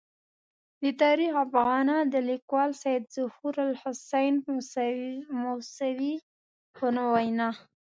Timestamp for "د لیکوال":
2.13-2.71